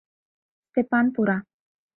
Степан 0.69 1.05
пура. 1.15 1.37